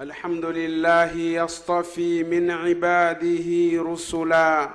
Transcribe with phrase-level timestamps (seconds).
[0.00, 4.70] الحمد لله يصطفي من عباده رسلا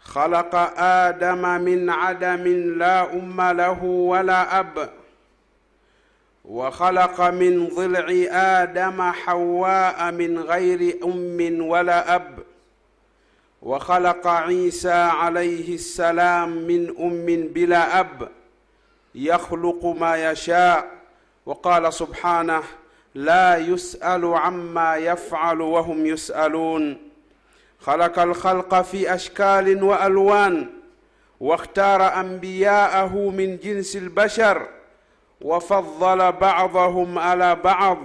[0.00, 2.44] خلق ادم من عدم
[2.78, 4.90] لا ام له ولا اب
[6.44, 8.06] وخلق من ضلع
[8.62, 12.38] ادم حواء من غير ام ولا اب
[13.62, 18.28] وخلق عيسى عليه السلام من ام بلا اب
[19.14, 20.90] يخلق ما يشاء
[21.46, 22.62] وقال سبحانه
[23.18, 26.98] لا يسأل عما يفعل وهم يسألون.
[27.80, 30.66] خلق الخلق في أشكال وألوان
[31.40, 34.66] واختار أنبياءه من جنس البشر
[35.40, 37.98] وفضل بعضهم على بعض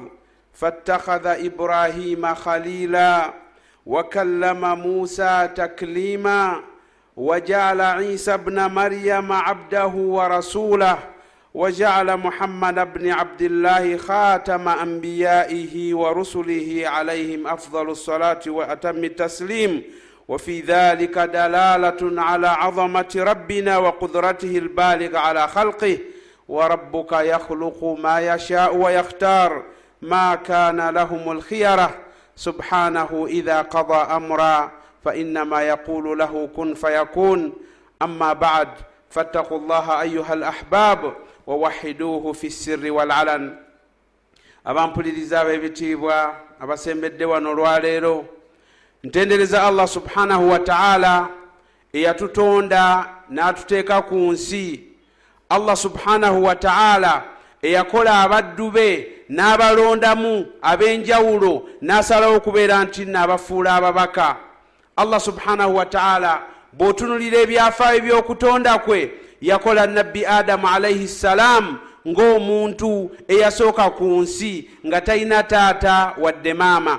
[0.53, 3.33] فاتخذ إبراهيم خليلا
[3.85, 6.61] وكلم موسى تكليما
[7.17, 11.12] وجعل عيسى ابن مريم عبده ورسوله.
[11.53, 19.83] وجعل محمد بن عبد الله خاتم انبيائه ورسله عليهم افضل الصلاه واتم التسليم.
[20.27, 25.97] وفي ذلك دلاله على عظمه ربنا وقدرته البالغ على خلقه.
[26.47, 29.63] وربك يخلق ما يشاء ويختار
[30.01, 31.95] ما كان لهم الخيره
[32.35, 34.71] سبحانه اذا قضى امرا
[35.05, 37.53] فانما يقول له كن فيكون.
[38.01, 38.67] اما بعد
[39.09, 41.13] فاتقوا الله ايها الاحباب
[41.47, 43.57] wawahiduhu fi sirri walalan
[44.65, 48.25] abampuliriza ab'ebitiibwa abasembedde wano olwaleero.
[49.03, 51.29] Ntendereza allah subhanahu wataala
[51.93, 54.83] eyatutonda n'atuteeka ku nsi.
[55.49, 57.23] Allah subhanahu wataala
[57.61, 64.37] eyakola abaddu be n'abalondamu ab'enjawulo n'asalawo okubeera nti naabafuula ababaka.
[64.95, 66.41] Allah subhanahu wataala
[66.73, 71.71] bw'otunulira ebyafaayo by'okutonda kwe yakola nabbi adamu alaihi ssalaamu
[72.07, 72.91] ng'omuntu
[73.33, 74.53] eyasooka ku nsi
[74.87, 76.93] nga talina taata wadde maama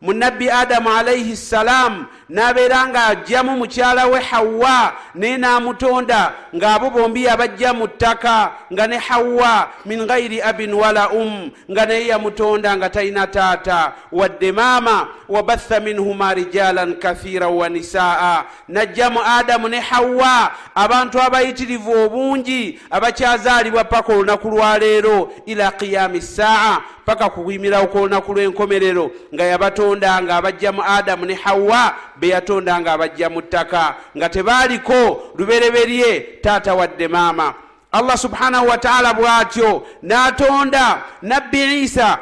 [0.00, 7.72] mu nabbi adamu alaihi ssalaamu n'abeera ng'ajjamu mukyala we hawwa naye n'amutonda ng'abo bombi yabajja
[7.72, 13.26] mu ttaka nga ne hawwa min ghairi abin wala um nga naye yamutonda nga talina
[13.26, 13.92] taata.
[14.12, 18.44] Wadde maama wabatha minhuma rijalan kathiran wa nisaa.
[18.68, 27.30] Najjamu adamu ne hawwa abantu abayitirivu obungi abakyazaalibwa paka olunaku lwaleero ila qiyami saa paka
[27.30, 33.42] kuyimirawo kwolunaku lw'enkomerero nga yabatonda nga abajjamu adamu ne hawwa be yatonda nga abajja mu
[33.42, 33.94] ttaka.
[34.16, 37.54] Nga tebaaliko lubereberye taata wadde maama.
[37.92, 42.18] Allah subhanahu wataala bw'atyo n'atonda nabbi isa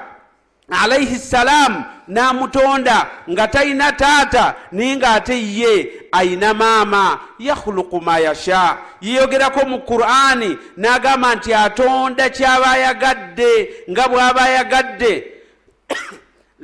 [0.70, 7.18] alaihi ssalaamu n'amutonda nga talina taata naye ng'ate ye ayina maama.
[7.38, 8.76] Yakhuluqu ma yasha.
[9.00, 15.12] Yeyogerako mu qur'ani n'agamba nti atonda kyaba ayagadde nga bw'aba ayagadde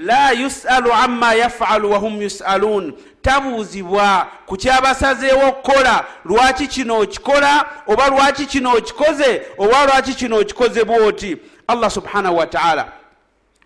[0.00, 2.94] la yusalu amma yafalu wahum yusalun.
[3.22, 7.64] Tabuuzibwa ku kyabasazeewo okukola lwaki kino okikola?
[7.86, 9.42] Oba lwaki kino okikoze?
[9.58, 11.36] Oba lwaki kino okikoze bwoti?
[11.68, 12.92] Allah subhanahu wataala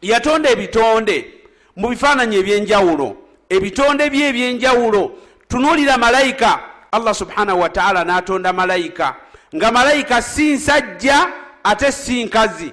[0.03, 1.31] yatonda ebitonde
[1.77, 3.17] mu bifaananyi ebyenjawulo.
[3.49, 5.13] Ebitonde bye ebyenjawulo.
[5.49, 6.61] Tunuulira malayika.
[6.93, 9.15] Allah subhanahu wataala n'atonda malayika.
[9.55, 11.29] Nga malayika si nsajja
[11.65, 12.73] ate si nkazi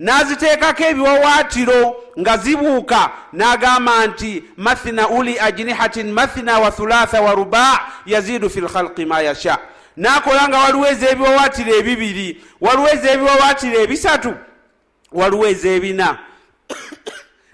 [0.00, 1.80] n'aziteekako ebiwawaatiro
[2.20, 9.04] nga zibuuka n'agamba nti mathina uli ajnihatin mathina wa thulatha wa ruba yazidu fi lkhalqi
[9.04, 9.58] ma yasha.
[9.96, 14.34] N'akola nga waliwo ez'ebiwawaatiro ebibiri waliwo ez'ebiwawaatiro ebisatu
[15.12, 16.18] waliwo ez'ebina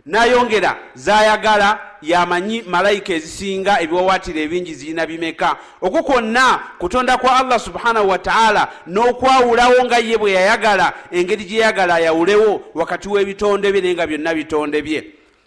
[0.06, 5.56] nayongera zayagala yamanyi malayika ezisinga ebiwawaatiro ebingi zirina bimeka?
[5.80, 11.94] Okwo kwonna kutonda kwa allah subhanahu wataala n'okwawulawo nga ye bwe yayagala engeri gye yayagala
[11.94, 15.04] ayawulewo wakati w'ebitonde bye naye nga byonna bitonde bye.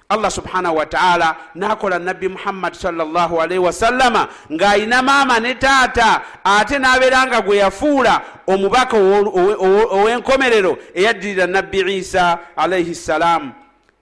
[0.09, 7.41] Allah subhanahu wataala nakola nabbi muhammad salllahalaihi wasallama ng'ayina maama ne taata ate n'abeera nga
[7.41, 13.51] gwe yafuula omubaka ow'enkomerero eyaddirira nabbi isa alaihi ssalaamu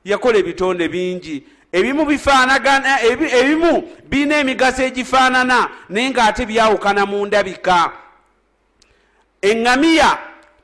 [0.06, 1.44] yakola ebitonde bingi.
[1.72, 7.92] Ebimu bifaanagana ebimu birina emigaso egifaanana naye ng'ate byawukana mu ndabika.
[9.42, 10.18] Eŋŋamiya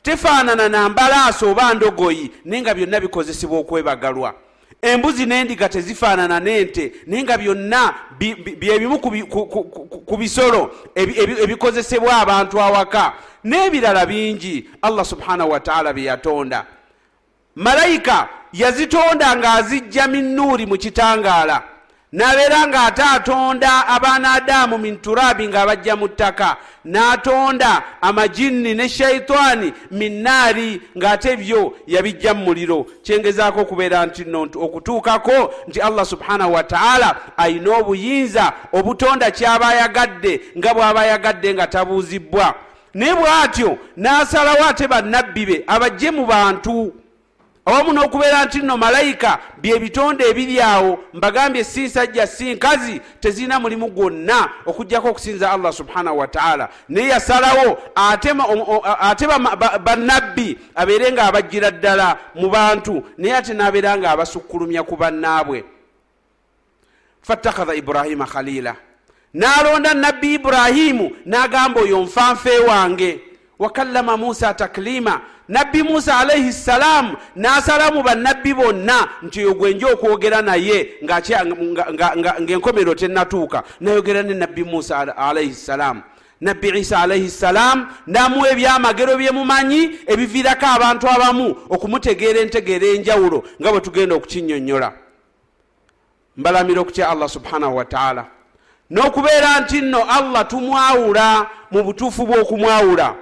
[0.04, 4.34] tefaanana na mbalaasa oba ndogoyi naye nga byonna bikozesebwa okwebagalwa.
[4.82, 7.94] Embuzi n'endiga tezifaanana n'ente naye nga byonna
[8.60, 9.00] byebimu
[10.06, 13.14] ku bisolo ebikozesebwa abantu awaka.
[13.44, 16.66] N'ebirala bingi allah subhanahu wataala bye yatonda
[17.56, 21.64] malayika yazitonda ng'azijja minnuuri mu kitangaala
[22.12, 30.22] nabeera ng'ate atonda abaana adaamu min turabi ng'abajja mu ttaka n'atonda amajinni ne shaitaani min
[30.24, 32.86] naari ng'ate byo yabijja mu muliro.
[33.04, 40.74] Kyengezaako okubeera nti no okutuukako nti allah subhanahu wataala ayina obuyinza obutonda kyaba ayagadde nga
[40.74, 42.56] bw'aba ayagadde nga tabuuzibbwa.
[42.94, 46.94] Naye bw'atyo n'asalawo ate bannabbi be abajje mu bantu
[47.66, 53.88] awamu n'okubeera nti nno malayika byebitonde ebiri awo mbagambye si nsajja si nkazi tezirina mulimu
[53.88, 59.28] gwonna okugjako okusinza allah subhanahu wataala naye yasalawo ate
[59.84, 65.64] bannabbi abeere nga abajjira ddala mu bantu naye ate n'abeera nga abasukkulumya ku bannaabwe.
[67.22, 68.76] Fattakhadha ibrahima khalila
[69.34, 73.22] n'alonda nabbi iburahimu n'agamba oyo nfanfe wange.
[73.60, 75.22] Wakallama musa taklima
[75.52, 80.78] nabbi musa alaihi ssalaamu n'asalamu bannabbi bonna nti oyo gwenja okwogera naye
[82.42, 86.02] ng'enkomero tennatuuka nayogera ne nabbi musa alaihi ssalaamu
[86.42, 93.82] nabbi isa alaihi ssalaamu n'amuwa ebyamagero byemumanyi ebiviirako abantu abamu okumutegeera entegeera enjawulo nga bwe
[93.82, 94.90] tugenda okukinyonnyola
[96.38, 98.26] mbalamira okutya allah subhanahu wataala
[98.90, 103.16] n'okubeera nti nno allah tumwawula mu butuufu bw'okumwawula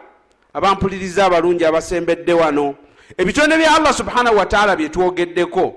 [0.54, 2.76] abampuliriza abalungi abasembedde wano.
[3.18, 5.74] Ebitonde bya allah subhanahu wataala byetwogeddeko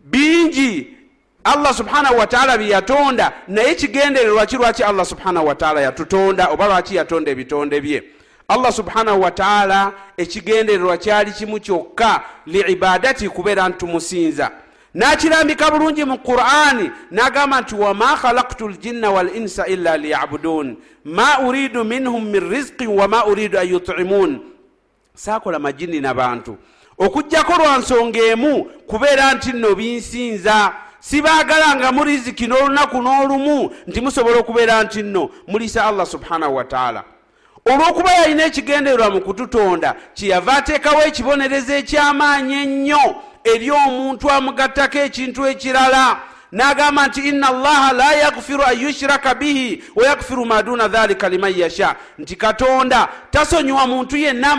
[0.00, 0.96] bingi
[1.44, 7.30] allah subhanahu wataala byeyatonda naye kigendererwa ki lwaki allah subhanahu wataala yatutonda oba lwaki yatonda
[7.30, 8.02] ebitonde bye?
[8.48, 14.50] Allah subhanahu wataala ekigendererwa kyali kimu kyokka liibadati kubeera ntumusinza
[14.94, 20.76] nakirambika bulungi mu qurani nagamba nti wama khalaktu ljinna walinsa illa liyabudun.
[21.04, 24.40] Ma uridu minhum min rizqin wama uridu an yutimun.
[25.14, 26.56] Sakola majini nabantu
[26.98, 30.72] okugjako lwa nsonga emu kubeera nti nno binsinza.
[31.02, 37.04] Sibaagalanga mu riziki n'olunaku n'olumu nti musobola okubeera nti nno mulisa allah subhanahu wataala
[37.66, 43.04] olw'okuba yalina ekigendererwa mu kututonda kyeyava ateekawo ekibonerezo ekyamaanyi ennyo
[43.44, 46.16] eri omuntu amugattako ekintu ekirala
[46.52, 51.54] n'agamba nti inna allaha la yaghfiru an yushraka bihi wa yaghfiru ma duna dhalika liman
[51.58, 51.96] yasha.
[52.18, 54.52] Nti katonda tasonyiwa muntu yenna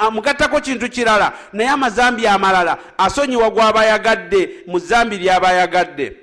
[0.00, 6.16] amugattako kintu kirala naye amazambi amalala asonyiwa gw'aba yagadde mu zambi ly'aba yagadde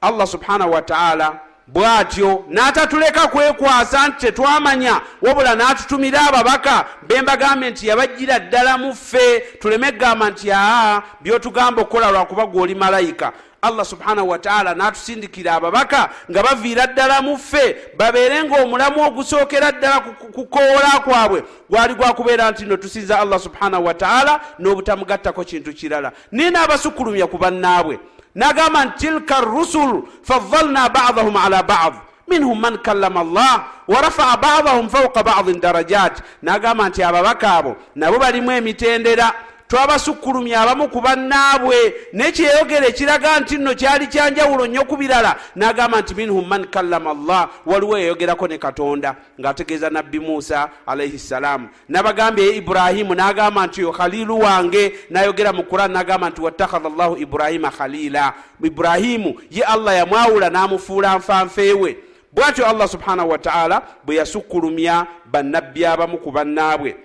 [0.00, 1.40] allah subhanahu wataala
[1.72, 9.92] bw'atyo n'atatuleka kwekwasa nti tetwamanya wabula n'atutumira ababaka bembagambe nti yabajjira ddala mu ffe tuleme
[9.92, 13.32] kugamba nti aa byotugamba okukola lwakuba gw'oli malayika.
[13.62, 20.00] Allah subhanahu wataala n'atusindikira ababaka nga baviira ddala mu ffe babeere ngaomulamu ogusookera ddala
[20.34, 21.44] kukoola kwabwe.
[21.70, 26.12] Gwali gwakubeera nti no tusinza allah subhanahu wataala n'obutamugattako kintu kirala.
[26.32, 27.98] Naye n'abasukulumya ku bannaabwe
[28.34, 31.94] nagamba nti tilka rusul fadalna badahum ala bad.
[32.28, 36.22] Minhum man kallama llah warafaa badahum fauka badin darajat.
[36.42, 39.34] Nagamba nti ababaka abo nabo balimu emitendera
[39.70, 41.94] twabasukkulumya abamu ku bannaabwe.
[42.12, 45.36] Nekyeyogera ekiraga nti nno kyali kyanjawulo nnyo ku birala.
[45.56, 51.68] Nagamba nti minhum man kallama llah waliwo eyogerako ne katonda ng'ategeeza nabbi musa alaihi ssalaamu
[51.88, 54.92] nabagambye iburahimu nagamba nti yo khalilu wange.
[55.10, 58.34] Nayogera mu quran nagamba nti wattakhadha llahu iburahima khalila
[58.64, 61.96] iburahimu ye allah yamwawula n'amufuula nfanfeewe
[62.32, 66.96] bwatyo allah subhanahu wataala bwe yasukkulumya bannabbi abamu ku bannaabwe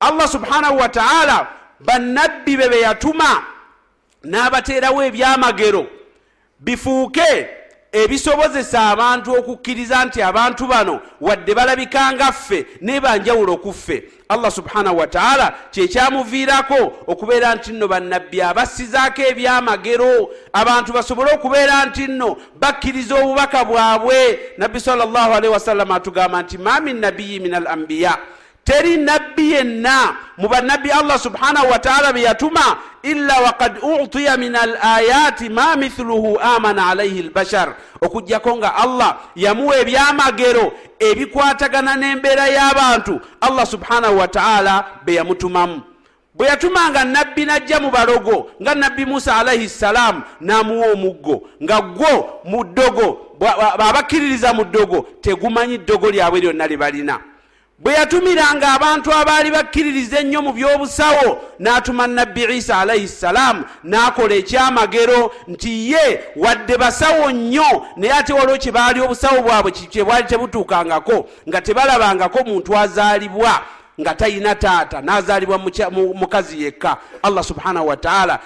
[0.00, 1.46] allah subhanahu wataala
[1.80, 3.42] bannabbi be be yatuma
[4.24, 5.86] n'abateerawo ebyamagero
[6.60, 7.48] bifuuke
[7.92, 14.04] ebisobozesa abantu okukkiriza nti abantu bano wadde balabika nga ffe naye banjawulo ku ffe.
[14.28, 22.36] Allah subhanahu wataala kyekyamuviirako okubeera nti nno bannabbi abassizaako ebyamagero abantu basobole okubeera nti nno
[22.60, 24.38] bakkiriza obubaka bwabwe.
[24.58, 28.18] Nabbi salllahu alaihi wasallama atugamba nti ma min nabiyi min al ambiya
[28.68, 30.16] teri nabbi yenna.
[30.36, 36.38] Mu bannabbi allah subhanahu wataala be yatuma illa wakad utiya min al ayati ma mithluhu
[36.40, 45.14] amana alaihi lbashar okugjako nga allah yamuwa ebyamagero ebikwatagana n'embeera y'abantu allah subhanahu wataala be
[45.14, 45.82] yamutumamu.
[46.34, 52.40] Bwe yatumanga nabbi najja mu balogo nga nabbi musa alaihi ssalaamu n'amuwa omuggo nga gwo
[52.44, 57.18] mu ddogo bw'abakkiririza mu ddogo tegumanyi ddogo lyabwe lyonna lye balina
[57.78, 65.30] bwe yatumiranga abantu abaali bakkiririza ennyo mu by'obusawo n'atuma nabbi isa alaihi ssalaamu n'akola ekyamagero
[65.48, 71.28] nti ye wadde basawo nnyo naye ate waliwo kye baali obusawo bwabwe kye bwali tebutuukangako
[71.48, 73.62] nga tebalabangako muntu azaalibwa
[74.00, 75.58] nga talina taata nazalibwa
[76.14, 76.96] mukazi yekka.
[77.22, 78.38] Allah subhanahu wataala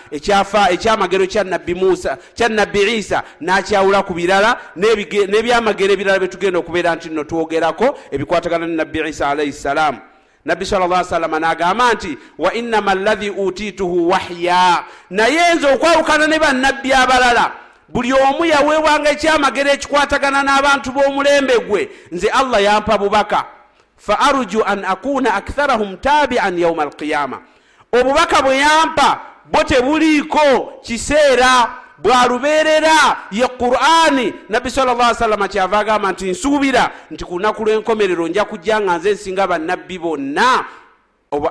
[0.70, 7.08] ekyamagero kya nabbi musa kya nabbi isa nakyawula ku birala n'ebyamagero ebirala byetugenda okubeera nti
[7.08, 9.98] nno twogerako ebikwatagana ne nabbi isa alaihi ssalaamu
[10.44, 14.84] nabbi sal salama nagamba nti wa innama allahi utituhu wahya.
[15.10, 17.52] Naye nze okwawukana ne bannabbi abalala.
[17.88, 21.88] Buli omu yaweebwanga ekyamagero ekikwatagana n'abantu b'omulembe gwe.
[22.12, 23.44] Nze allah yampa bubaka
[24.06, 27.40] fa arju an akuna aktharahum tabian yauma alqiyama
[27.92, 29.20] obubaka bwe yampa
[29.52, 31.68] bo tebuliiko kiseera
[31.98, 38.80] bwalubeerera ye qur'ani nabbi salama kyava agamba nti nsuubira nti ku lunaku lw'enkomerero nja kujja
[38.80, 40.64] nga nze nsinga bannabbi bonna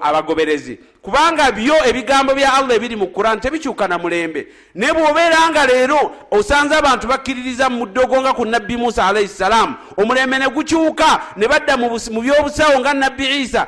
[0.01, 4.47] abagoberezi kubanga byo ebigambo bya allah ebiri mu quran tebikyuka na mulembe.
[4.75, 9.75] Naye bw'obeera nga leero osanze abantu bakkiririza mu ddogo nga ku nabbi musa alaihi ssalaamu
[9.97, 13.67] omulembe ne gukyuka ne badda mu byobusawo nga nabbi isa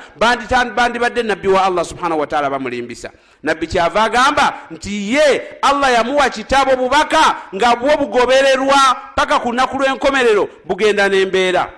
[0.75, 3.09] bandibadde nabbi wa allah subhanahu wataala bamulimbisa.
[3.43, 9.77] Nabbi kyava agamba nti ye allah yamuwa kitabo bubaka nga bwo bugobererwa paka ku lunaku
[9.77, 11.69] lw'enkomerero bugenda n'embeera.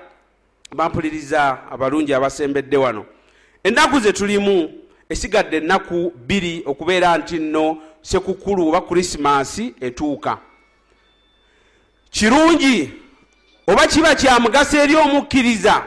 [0.76, 3.06] Bampuliriza abalungi abasembedde wano.
[3.64, 4.70] Ennaku ze tulimu
[5.10, 10.38] esigadde ennaku bbiri okubeera nti nno sekukulu oba krisimansi etuuka.
[12.12, 12.92] Kirungi
[13.68, 15.84] oba kiba kya mugaso eri omukkiriza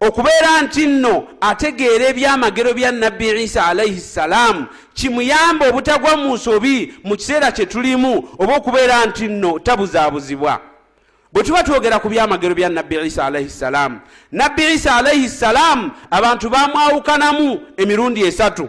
[0.00, 7.16] okubeera nti nno ategeera ebyamagero bya nabbi isa alaihi ssalaamu kimuyamba obutagwa mu nsobi mu
[7.16, 10.60] kiseera kye tulimu oba okubeera nti nno tabuzaabuzibwa
[11.34, 14.00] bwe tuba twogera ku byamagero bya nabbi isa alaihi ssalaamu
[14.32, 18.68] nabbi isa alaihi ssalaamu abantu bamwawukanamu emirundi esatu.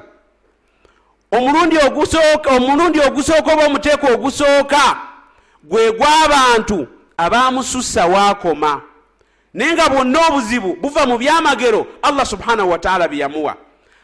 [1.31, 4.97] Omulundi ogusooka oba omuteeko ogusooka
[5.63, 8.81] gwe gw'abantu abamusussa waakoma.
[9.53, 13.55] Naye nga bwonna obuzibu buva mu byamagero allah subhanahu wataala byeyamuwa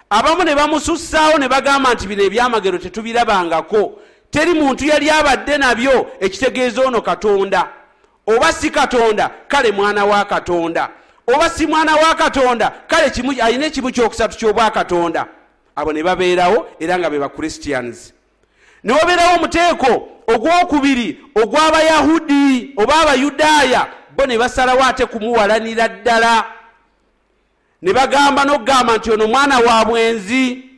[0.10, 4.00] abamu ne bamusussaawo ne bagamba nti bino ebyamagero tetubirabangako
[4.32, 7.80] teri muntu yali abadde nabyo ekitegeeza ono katonda
[8.28, 10.90] oba si katonda kale mwana wa katonda.
[11.28, 13.12] Oba si mwana wa katonda kale
[13.42, 15.25] alina ekimu kyokusatu kyobwakatonda
[15.75, 18.13] abo ne babeerawo era nga be bachristians
[18.84, 23.88] ne wabeerawo omuteeko ogwokubiri ogw'abayahudi oba abayudaaya
[24.18, 26.46] bo ne basalawo ate kumuwalanira ddala.
[27.82, 30.71] Ne bagamba n'okugamba nti ono mwana wa bwenzi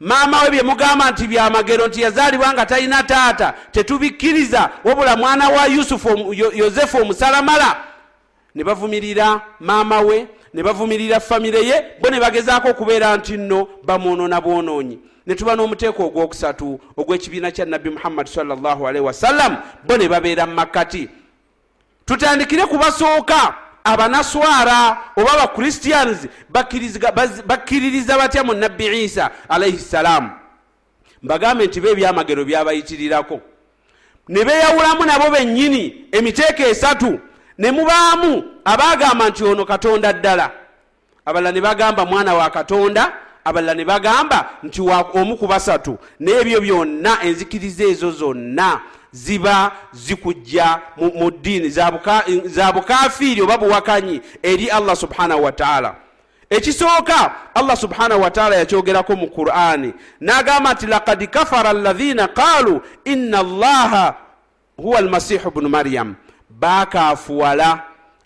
[0.00, 5.66] maama we bye mugamba nti byamagero nti yazaalibwa nga talina taata tetubikkiriza wabula mwana wa
[5.66, 7.76] yusufu yozefu omusalamala.
[8.54, 14.40] Ne bavumirira maama we ne bavumirira famire ye bo ne bagezaako okubeera nti nno bamwonona
[14.40, 14.98] bwonoonyi.
[15.26, 21.08] Ne tuba n'omuteeko ogwokusatu ogw'ekibiina kya nabbi muhammadi salllahualaihi wasallam bo ne babeera mu makkati.
[22.06, 23.54] Tutandikire kubasooka
[23.84, 26.28] abanaswara oba abakristians
[27.46, 30.30] bakkiririza batya mu nabbi isa alaihi ssalaamu
[31.22, 33.40] mbagambe nti be ebyamagero byabayitirirako
[34.28, 37.20] ne beeyawulamu nabo bennyini emiteeko esatu
[37.58, 40.50] ne mubaamu abaagamba nti ono katonda ddala.
[41.26, 43.12] Abalala ne bagamba mwana wa katonda
[43.44, 44.80] abalala ne bagamba nti
[45.14, 45.98] omu ku basatu.
[46.20, 48.80] N'ebyo byonna enzikiriza ezo zonna
[49.12, 51.68] ziba zikujja mu ddiini.
[52.44, 55.94] Za bukafiiri oba buwakanyi eri allah subhanahu wataala
[56.50, 64.14] ekisooka allah subhanahu wataala yakyogerako mu qur'ani n'agamba nti lakad kafara alladhina qaalu inna allaha
[64.76, 66.14] huwa almasihu bnu maryam.
[66.50, 67.82] Bakafuwala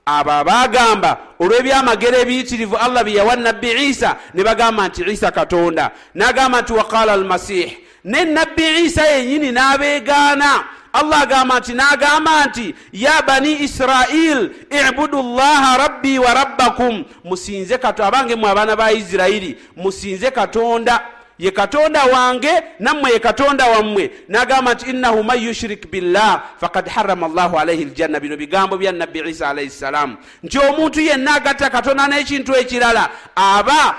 [0.06, 5.90] abo abagamba olw'ebyamagero ebiyitirivu allah byeyawa nabbi isa ne bagamba nti isa katonda.
[6.14, 10.64] N'agamba nti waqala almasih ne nabbi isa yenyini n'abeegaana.
[10.92, 17.04] Allah agamba nti n'agamba nti ya bani israil ibudu llaha rabbi wa rabbakum.
[17.25, 21.00] Musinze abange mwe abaana ba isirayiri musinze katonda
[21.38, 24.10] ye katonda wange nammwe ye katonda wammwe.
[24.28, 29.20] Nagamba nti innahu man yushrik billah fakad harama llahu alaihi ljanna bino bigambo bya nabbi
[29.30, 33.96] isa alaihi ssalaamu nti omuntu yenna agatta katonda n'ekintu ekirala aba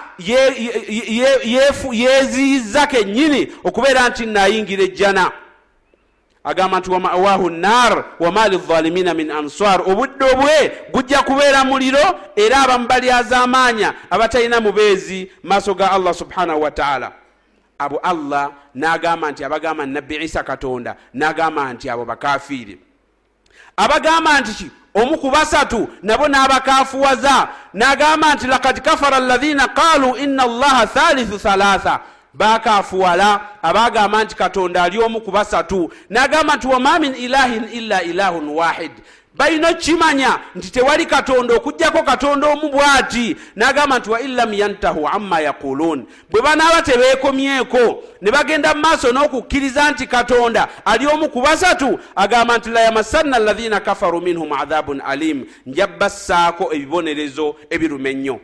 [1.91, 5.31] yeziyiza kennyini okubeera nti nayingira ejjana.
[6.43, 12.87] Agamba nti wamawahu nar wama lizalimina min ansar obudde bwe gujja kubeera muliro era abamu
[12.87, 17.11] balyazamaanya abatalina mubeezi maaso ga allah subhanahu wataala
[17.79, 22.79] abo allah nagamba nti abagamba nabbi isa katonda nagamba nti abo bakafiiri
[23.77, 24.71] abagamba nti ki?
[24.95, 27.47] Omu ku basatu nabo n'abakafuwaza.
[27.73, 31.99] Nagamba nti lakad kafara alladhina qalu inna allaha thalithu thalatha.
[32.33, 35.91] Bakafuwala abagamba nti katonda ali omu ku basatu.
[36.09, 38.91] Nagamba nti wama min ilahin illa ilahun wahid
[39.37, 43.35] balina okimanya nti tewali katonda okugjako katonda omu bw'ati.
[43.55, 49.11] N'agamba nti wa in lam yantahu amma yaquluun bwe banaaba tebeekomyeko ne bagenda mu maaso
[49.11, 55.01] n'okukkiriza nti katonda ali omu ku basatu agamba nti la yamassanna alladhina kafaru minhum adhabun
[55.01, 55.45] alim.
[55.65, 58.39] Njabassaako ebibonerezo ebiruma ennyo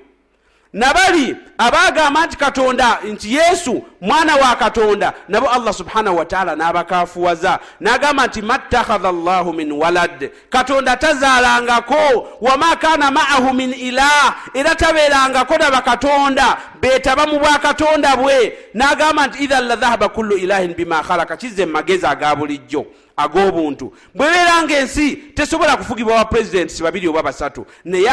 [0.74, 7.60] nabali abagamba nti katonda nti yesu mwana wa katonda nabo allah subhanahu wataala n'abakafuwaza.
[7.82, 10.32] N'agamba nti mattakhadha llahu min walad.
[10.50, 14.36] Katonda tazaalangako wama kana maahu min ilah.
[14.54, 18.54] Era tabeerangako naba katonda beetaba mu bwakatonda bwe.
[18.74, 22.86] N'agamba nti idhan la dhahaba kullu ilahin bima khalaka kizze mu magezi aga bulijjo
[23.24, 23.94] ag'obuntu.
[24.16, 27.66] Bwebeera ngaensi tesobola kufugibwa ba pulezidenti babiri oba basatu.
[27.86, 28.10] Naye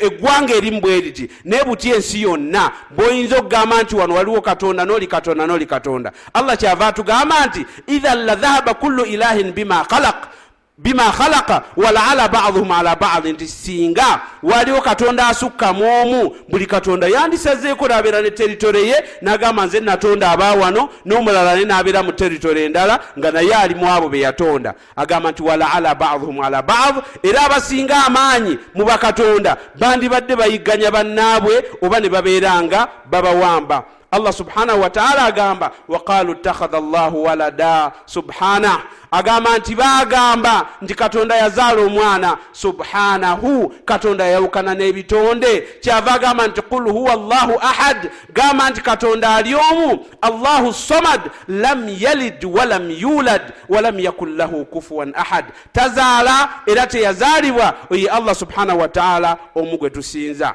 [0.00, 5.06] eggwanga erimu bwe riti naye butya ensi yonna bw'oyinza okugamba nti wano waliwo katonda n'oli
[5.06, 6.12] katonda n'oli katonda.
[6.34, 10.39] Allah kyava atugamba nti idhan la dhahaba kullu ilahin bima khalaq
[10.82, 17.08] bima khalaka walaala baduhum ala badi nti singa waliwo katonda asukka mu omu buli katonda
[17.08, 23.00] yandisazeeko nabeera ne teritore ye nagamba nze natonda abawano n'omulala ne nabeera mu teritore endala
[23.18, 24.74] nga naye alimu abo be yatonda.
[24.96, 32.00] Agamba nti walaala baduhum ala bad era abasinga amaanyi mu bakatonda bandibadde bayigganya bannaabwe oba
[32.00, 40.66] ne babeeranga babawamba allah subhanahu wataala agamba waqalu ittakhadha llahu walada subhanah agamba nti bagamba
[40.82, 45.60] nti katonda yazaala omwana subhanahu katonda yayawukana n'ebitonde.
[45.80, 48.10] Kyava agamba nti qul huwa llahu ahad.
[48.32, 55.12] Gamba nti katonda ali omu allahu somad lam yalid walam yulad walam yakun lahu kufuwan
[55.16, 55.44] ahad.
[55.72, 60.54] Tazaala era teyazaalibwa oye allah subhanahu wataala omu gwe tusinza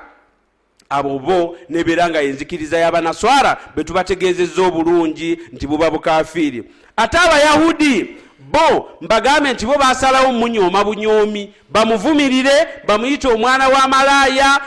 [0.89, 6.63] abo bo nebeera nga yenzikiriza y'abanaswara betubategeezezza obulungi nti buba bukafiiri.
[6.97, 14.61] Ate abayahudi bo mbagambe nti bo basalawo munyooma bunyoomi bamuvumirire bamuyite omwana wa malaaya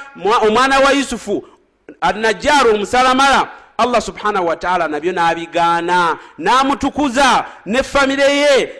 [0.46, 1.44] omwana wa yusufu
[2.00, 3.48] anajjaara omusalamala
[3.78, 8.70] allah subhanahu wataala nabyo nabigaana namutukuza ne famire ye.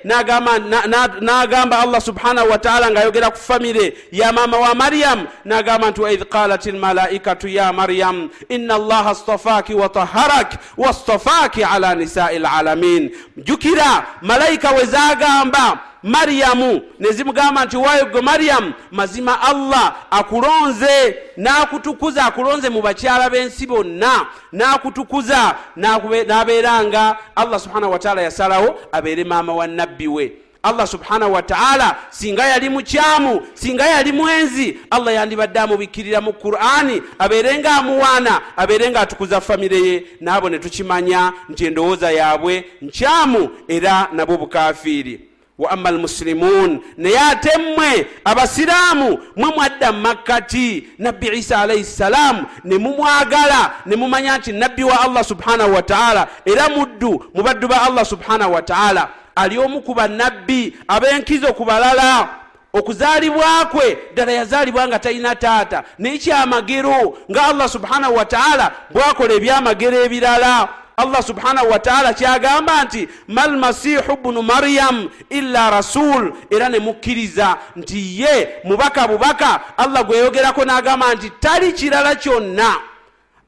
[1.20, 6.66] Nagamba allah subhanahu wataala ngaayogera ku famire ya maama wa maryamu nagamba nti waidh qalat
[6.66, 15.78] lmalaikatu ya maryam ina allaha stafaaki wataharak wastafaaki ala nisai lalamin jukira malayika we zagamba
[16.02, 16.80] maryamu.
[17.00, 25.54] Nezimugamba nti wayo gwe maryamu mazima allah akulonze nakutukuza akulonze mu bakyala b'ensi bonna nakutukuza
[25.76, 27.16] nabeeranga.
[27.36, 30.32] Allah subhanahu wataala yasalawo abeere maama wa nabbi we.
[30.62, 37.58] Allah subhanahu wataala singa yali mukyamu singa yali mwenzi allah yandibadde amubikkirira mu qur'ani abeere
[37.58, 40.06] nga amuwaana abeere nga atukuza famire ye.
[40.20, 45.27] Naabo ne tukimanya nti endowooza yaabwe nkyamu era nabwo bukafiiri
[45.58, 52.78] wa ama almusilimun naye ate mmwe abasiraamu mwe mwadda mumakkati nabbi isa alaihi ssalaamu ne
[52.78, 58.04] mumwagala ne mumanya nti nabbi wa allah subhanahu wataala era muddu mu baddu ba allah
[58.04, 62.28] subhanahu wataala ali omu ku bannabbi ab'enkizo ku balala
[62.72, 65.82] okuzaalibwa kwe ddala yazaalibwa nga talina taata.
[65.98, 70.68] Naye kyamagero nga allah subhanahu wataala bwakola ebyamagero ebirala
[70.98, 76.32] allah subhanahu wataala kyagamba nti malmasihu bunu maryam illa rasul.
[76.50, 79.60] Era nemukkiriza nti ye mubaka bubaka.
[79.76, 82.76] Allah gweyogerako n'agamba nti tali kirala kyonna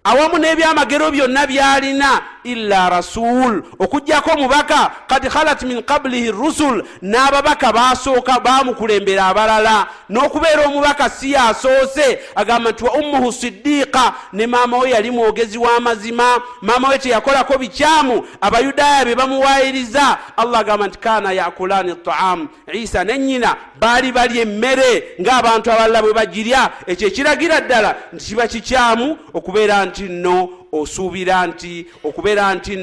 [0.04, 3.62] awamu n'ebyamagero byonna byalina illa rasul.
[3.78, 9.86] Okugjako omubaka kad khalat min qablihi rusul n'ababaka basooka bamukulembera abalala.
[10.10, 16.40] N'okubeera omubaka si yasoose agamba nti wa ummuhu sidiqa ne maama we yali mwogezi w'amazima
[16.62, 23.18] maama we teyakolako bikyamu abayudaaya be bamuwayiriza allah agamba nti kana yakulani taamu isa ne
[23.18, 26.70] nnyina baali balya emmere ng'abantu abalala bwe bagirya.
[26.86, 32.76] Ekyo ekiragira ddala nti kiba kikyamu okubeera nti nno osuubira nti okubeera nti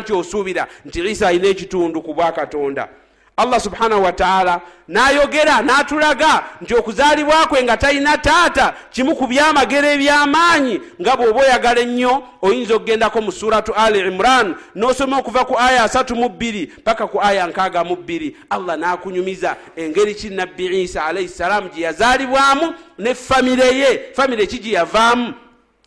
[0.00, 2.88] nti osuubira nti isa alina ekitundu ku bwakatonda
[3.36, 10.80] allah subhanahu wataala n'ayogera n'atulaga nti okuzaalibwa kwe nga talina taata kimu ku byamagero eby'amaanyi
[11.00, 16.14] nga bw'oba oyagala ennyo oyinza okugendako mu suratu ali imran n'osoma okuva ku aya asatu
[16.16, 18.36] mu bbiri paka ku aya nkaaga mu bbiri.
[18.50, 24.58] Allah n'akunyumiza engeri ki nabbi isa alaihi salaamu gye yazaalibwamu ne famire ye famire ki
[24.58, 25.34] gye yavaamu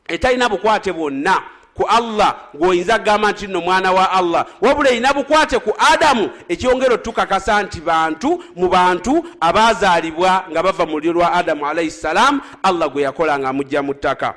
[0.07, 1.41] etalina bukwate bwonna
[1.77, 4.45] ku allah ng'oyinza kugamba nti nno mwana wa allah.
[4.61, 10.99] Wabula erina bukwate ku adamu ekyongera otukakasa nti bantu mu bantu abazaalibwa nga bava mu
[10.99, 14.33] lyo lwa adamu alaihi salaamu allah gwe yakola nga amugja mu ttaka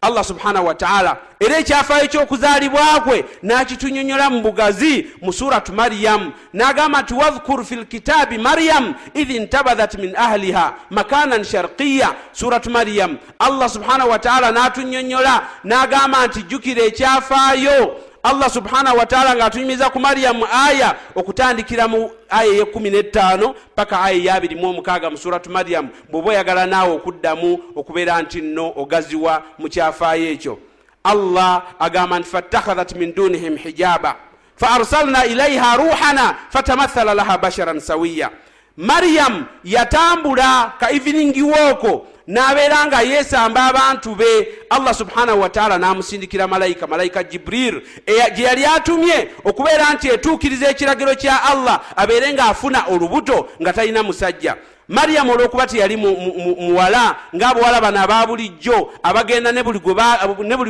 [0.00, 7.64] allah subhanahu wataala era ekyafaayo kyokuzaalibwakwe nakitunyonyola mu bugazi mu suratu maryamu nagamba nti wadhkur
[7.64, 15.42] fi lkitaabi maryamu idh intabadhat min ahliha makanan sharqiya suratu maryamu allah subhanahu wataala natunyonyola
[15.64, 22.90] nagamba nti jjukira ekyafaayo allah subhanahu wataala ngaatunyumiza ku maryamu aya okutandikira mu aya eyekumi
[22.90, 28.40] n'ettaano paka aya eyabiri mu omukaaga mu suratu maryamu bw'oba oyagala naawe okuddamu okubeera nti
[28.40, 30.58] nno ogaziwa mu kyafaayo ekyo.
[31.04, 34.16] Allah agamba nti fattakhadhat min dunihim hijaba
[34.56, 38.30] fa arsalna ilaiha ruhana fatamathala laha basharan sawiya.
[38.76, 44.48] Maryamu yatambula ka evening wooko nabeera nga yesamba abantu be.
[44.70, 51.42] Allah subhanahu wataala namusindikira malayika malayika jibril gye yali atumye okubeera nti etuukiriza ekiragiro kya
[51.42, 54.56] allah abeere ngaafuna olubuto nga talina musajja.
[54.88, 59.80] Maryamu olwokuba teyali muwala ngaabawala bano aba bulijjo abagenda ne buli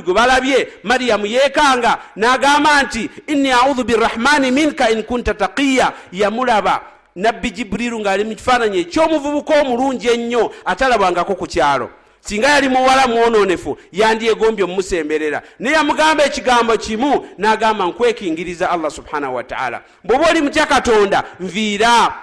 [0.03, 5.93] gwe balabye maryamu yeekanga n'agamba nti inni audhu birahmani minka in kunta taqiya.
[6.13, 6.81] Yamulaba
[7.17, 11.91] nabbi jibuliru ng'ali mu kifaananyi ekyomuvubuka omulungi ennyo atalabwangako ku kyalo.
[12.21, 19.83] Singa yali muwala mwononefu yandyegombye omumusemberera naye yamugamba ekigambo kimu n'agamba nkwekingiriza allah subhanahu wataala
[20.05, 22.15] bw'oba oli mutya katonda nviira.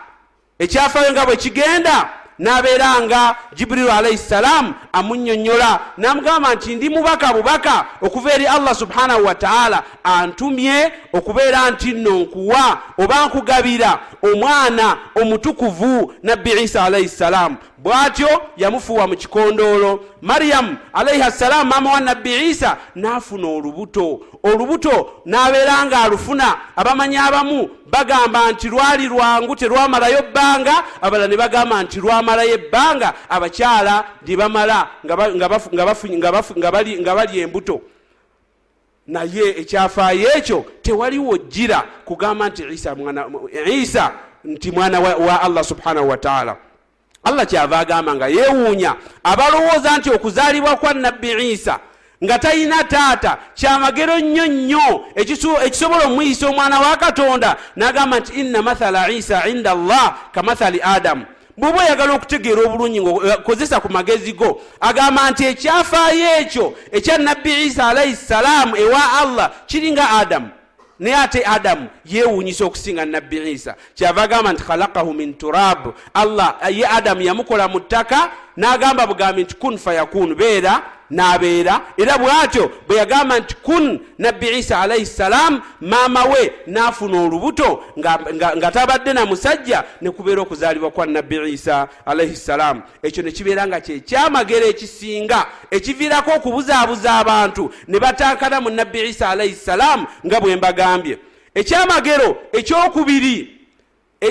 [0.60, 2.10] Ekyafayo nga bwe kigenda
[2.44, 9.26] nabeera nga jibuliru alaihi salaamu amunyonyola namugamba nti ndi mubaka bubaka okuva eri allah subhanahu
[9.26, 18.42] wataala antumye okubeera nti nno nkuwa oba nkugabira omwana omutukuvu nabbi isa alaihi salaamu bw'atyo
[18.58, 24.22] yamufuuwa mu kikondoolo maryamu alaihi ssalaamu maama wa nabbi isa n'afuna olubuto.
[24.44, 26.58] Olubuto n'abeera nga alufuna.
[26.76, 33.14] Abamanyi abamu bagamba nti lwali lwangu terwamalayo bbanga abalala ne bagamba nti lwamalayo ebbanga.
[33.30, 37.82] Abakyala lye bamala nga bali embuto.
[39.08, 44.12] Naye ekyafaayo ekyo tewaliwo jjira kugamba nti isa
[44.44, 46.58] nti mwana wa, wa allah subhanahu wataala
[47.24, 51.80] allah kyava agamba nga yeewuunya abalowooza nti okuzaalibwa kwa nabbi isa
[52.24, 55.06] nga talina taata kyamagero nnyo nnyo.
[55.66, 61.26] Ekisobola omuyisa omwana wa katonda n'agamba nti inna mathala isa inda allah kamathali adamu
[61.58, 67.88] bw'oba oyagala okutegeera obulungi ngaokozesa ku magezi go agamba nti ekyafaayo ekyo ekya nabbi isa
[67.88, 70.50] alaihi salaamu ewa allah kiringa adamu
[71.04, 73.76] naye ate adamu yeewuunyisa okusinga nabbi isa.
[73.96, 75.94] Kyava agamba nti khalakahu min turab.
[76.14, 81.82] Allah ye adamu yamukola mu ttaka n'agamba bugambi nti kun fayakunu beera n'abeera.
[81.98, 88.20] Era bw'atyo bwe yagamba nti kun nabbi isa alaihi salaamu maama we n'afuna olubuto nga,
[88.34, 93.32] nga, nga tabadde na musajja ne kubeera okuzaalibwa kwa nabbi isa alaihi salaamu ekyo ne
[93.32, 100.40] kibeera nga kyekyamagero ekisinga ekiviirako okubuzaabuza abantu ne batankana mu nabbi isa alaihi salaamu nga
[100.40, 101.18] bwe mbagambye.
[101.56, 103.53] Ekyamagero ekyokubiri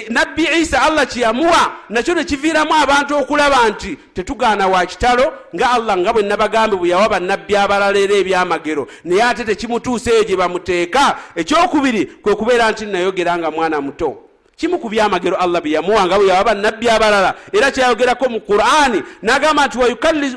[0.09, 6.13] nabbi isa allah kyeyamuwa nakyo nekiviiramu abantu okulaba nti tetugaana wa kitalo nga allah nga
[6.13, 8.87] bwe nabagambe bwe yawa bannabbi abalala era ebyamagero.
[9.05, 11.19] Naye ate tekimutuuseeyo gye bamuteeka.
[11.37, 14.32] Ekyokubiri kwe kubeera nti nayogera nga mwana muto
[14.63, 17.35] kimu ku byamagero allah bye yamuwa nga bwe yawa bannabbi abalala.
[17.53, 19.79] Era kyayogerako mu qur'ani nagamba nti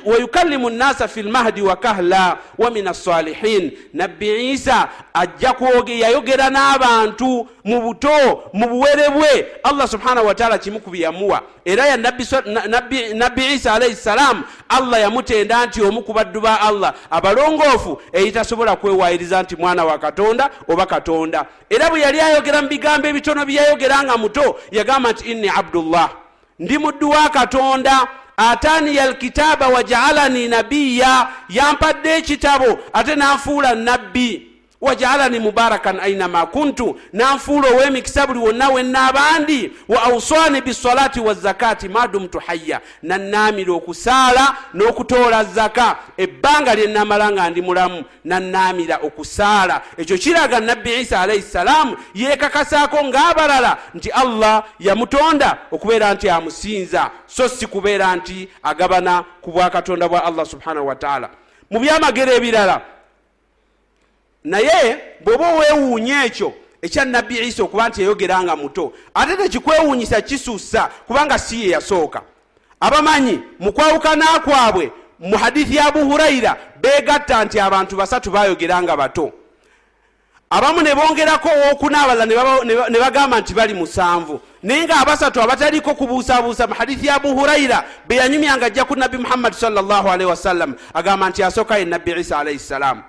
[0.06, 5.54] wayukallimu nnasa fi lmahdi wa kahla wa min assalihin nabbi isa ajja
[5.88, 11.98] yayogera n'abantu mu buto mu buwere bwe allah subhanahu wataala kimu ku byeyamuwa era ya
[11.98, 16.94] nabbi, isa alaihi salaamu allah yamutenda nti omu ku baddu ba allah.
[17.10, 21.46] Abalongoofu eyitasobola kwewayiriza nti mwana wa katonda oba katonda.
[21.70, 26.10] Era bwe yali ayogera mu bigambo ebitono byeyayogera nga muto yagamba nti inni abdullah
[26.60, 34.52] ndi muddu wa katonda ataniya alkitaaba wajaalani nabiya yampadde ekitabo ate nanfuula nabbi
[34.82, 42.82] wajaalani mubarakan ainama kuntu nanfuula ow'emikisa buli wonna wennaabandi wa auswani bisalati wazakati madumtu hayya
[43.04, 45.96] nannaamira okusaala n'okutoola zaka.
[46.18, 49.82] Ebbanga lyennamala nga ndi mulamu nannaamira okusaala.
[49.98, 57.12] Ekyo kiraga nabbi isa alaihi salaamu yeekakasaako ng'abalala nti allah yamutonda okubeera nti amusinza.
[57.28, 61.30] So si kubeera nti agabana ku bwakatonda bwa allah subhanahu wataala
[61.72, 62.82] mu byamagero ebirala
[64.46, 71.40] naye bw'oba weewuunya ekyo ekya nabbi isa okuba nti yayogeranga muto ate tekikwewuunyisa kisussa kubanga
[71.40, 72.22] si ye yasooka.
[72.80, 79.32] Abamanyi mu kwawukana kwabwe mu hadithi ya abu hurayira beegatta nti abantu basatu bayogeranga bato.
[80.50, 82.26] Abamu ne bongerako owookuna abalala
[82.90, 84.40] ne bagamba nti bali musanvu.
[84.64, 89.18] Naye nga abasatu abataliko kubuusabuusa mu hadithi ya abu huraira be yanyumyanga ajja ku nabbi
[89.18, 93.02] muhammadi salllahalihi wasallam agamba nti asooka ye nabbi isa alaihi ssalaamu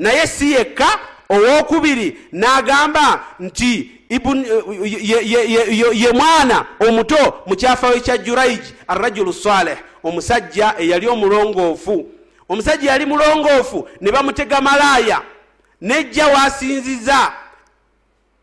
[0.00, 0.88] naye si yekka
[1.28, 4.44] owokubiri n'agamba nti ibun-
[4.82, 9.78] ye- ye- ye- ye- ye mwana omuto mu kyafayo kya juraiji arrajulu saleh.
[10.04, 12.06] Omusajja eyali omulongoofu.
[12.48, 15.22] Omusajja yali mulongoofu ne bamutega malaaya.
[15.80, 17.32] Nejja wasinziza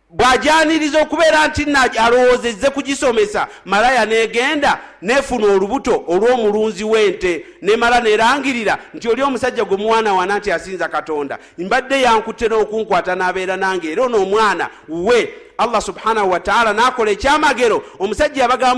[0.09, 9.09] bwajaniriza okubeera nti na alowoozezze kugisomesa malaya negenda nefuna olubuto olw'omulunzi w'ente nemala nerangirira nti
[9.09, 11.37] oli omusajja gwe muwaanawaana nti asinza katonda.
[11.57, 18.41] Mbadde yankutte n'okunkwata n'abeera nange era ono omwana we allah subhanahu wataala nakola ekyamagero omusajja
[18.41, 18.75] yabaga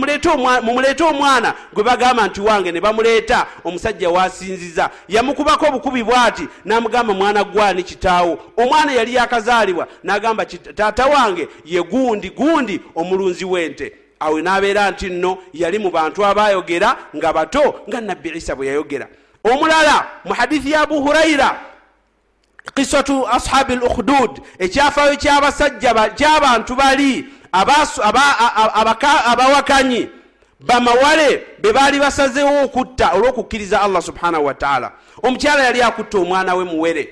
[0.62, 3.46] mumuleete omwana gwe bagamba nti wange ne bamuleeta.
[3.64, 4.90] Omusajja wasinziza.
[5.08, 8.40] Yamukubako obukubi bwati namugamba mwana gwani kitaawo.
[8.58, 13.94] Omwana yali yakazaalibwa nagamba "Kit- taata wange ye gundi gundi omulunzi w'ente.
[14.20, 19.08] Awe nabeera nti nno yali mu bantu abayogera nga bato nga nabbi isa bwe yayogera.
[19.44, 21.60] Omulala mu hadithi ya abu huraira
[22.76, 27.26] kisatu ashabi l ukhdud ekyafayo kyabasajja ba- ky'abantu bali?
[29.32, 30.10] Abawakanyi.
[30.62, 34.92] Bamawale be baali basazeewo okutta olw'okukkiriza allah subhanahu wataala
[35.24, 37.10] omukyala yali akutta omwana we muwere.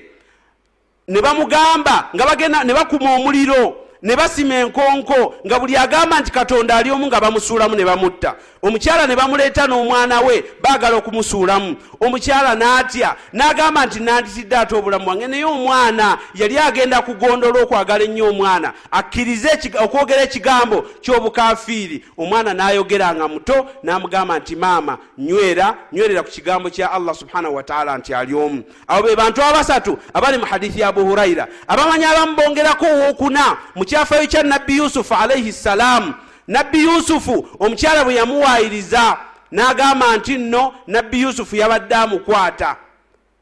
[1.08, 6.76] Ne bamugamba nga bagenda ne bakuma omuliro ne basima enkonko nga buli agamba nti katonda
[6.76, 8.34] ali omu nga bamusuulamu ne bamutta.
[8.62, 11.76] Omukyala ne bamuleeta n'omwana we baagala okumusuulamu.
[12.00, 18.28] Omukyala n'atya n'agamba nti nanditidde ate obulamu bwange naye omwana yali agenda kugondola okwagala ennyo
[18.28, 19.48] omwana akkirize
[19.80, 26.92] okwogera ekigambo ky'obukafiiri omwana n'ayogera nga muto n'amugamba nti maama nywera nywerera ku kigambo kya
[26.92, 28.62] allah subhanahu wataala nti ali omu.
[28.88, 33.84] Abo be bantu abasatu abali mu hadithi ya abu huraira abamanyi abamu bongerako owokuna mu
[33.88, 36.14] kyafayo kya nabbi yusufu alaihi ssalaamu
[36.48, 39.16] nabbi yusufu omukyala bwe yamuwaayiriza
[39.52, 42.76] n'agamba nti nno nabbi yusufu yabadde amukwata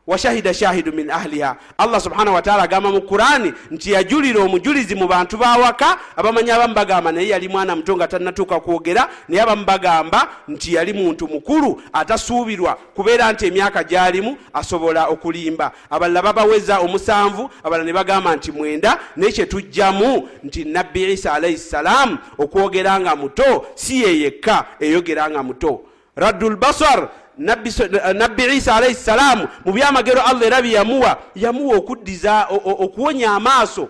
[0.07, 5.37] washahida shahidu min ahliha allah subhanahu wataala agamba mu kurani nti yajulira omujulizi mu bantu
[5.37, 10.75] bawaka abamanyi abamu bagamba naye yali mwana muto nga tannatuuka kwogera naye abamu bagamba nti
[10.75, 17.93] yali muntu mukulu atasuubirwa kubeera nti emyaka gyalimu asobola okulimba abalala babaweza omusanvu abalala ne
[17.93, 24.21] bagamba nti mwenda naye kyetujjamu nti nabbi isa alaihi ssalaamu okwogera nga muto si ye
[24.21, 25.81] yekka eyogera nga muto
[26.17, 27.71] raddu lbasar nabbi
[28.15, 33.89] nabbi isa alaihi ssalaamu mu byamagero allah era byeyamuwa yamuwa okuddiza o- o- okuwonya amaaso.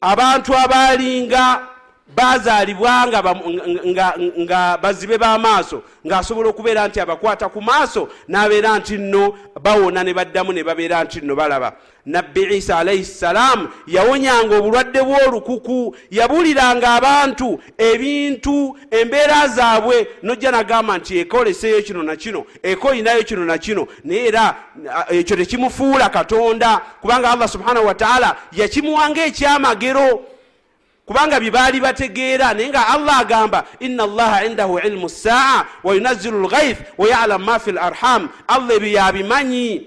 [0.00, 1.66] Abantu abalinga
[2.16, 3.22] bazaalibwa nga,
[3.86, 10.14] nga, nga, bazibe b'amaaso ng'asobola okubeera nti abakwata ku maaso n'abeera nti nno bawona ne
[10.14, 11.72] baddamu ne babeera nti nno balaba.
[12.06, 21.18] Nabbi isa alaihi ssalaamu yawonyanga obulwadde bw'olukuku yabuuliranga abantu ebintu embeera zaabwe nojja nagamba nti
[21.18, 23.86] ekoleseyo kino na kino ekoyinayo kino na kino.
[24.04, 24.54] Naye era
[25.10, 30.31] ekyo tekimufuula katonda kubanga allah subhanahu wataala yakimuwanga ekyamagero
[31.06, 36.78] kubanga bye baali bategeera naye nga allah agamba ina allaha indahu ilmu saa wayunazilu lghaith
[36.98, 39.86] wayalamu ma fi larham allah ebyo yabimanyi.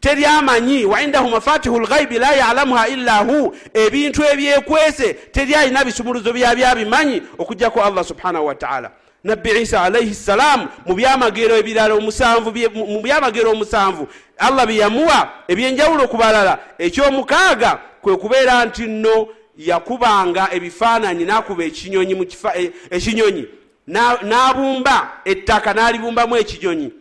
[0.00, 3.56] Teri amanyi waindahu mafatihu lghaibi la yalamuha illa hu.
[3.74, 8.90] Ebintu ebyekwese teri alina bisumuluzo byabyabimanyi okugjako allah subhanahu wataala
[9.24, 14.08] nabbi isa alaihi ssalaamu mu byamagero ebirala omusanvu bye- mu byamagero omusanvu
[14.38, 16.58] allah byeyamuwa ebyenjawulo ku balala.
[16.78, 22.14] Ekyomukaaga kwe kubeera nti nno yakubanga ebifaananyi nakuba ekinyonyi
[22.56, 23.44] e- ekinyonyi.
[23.86, 26.92] Na- n'abumba ettaka n'alibumbamu ekinyonyi.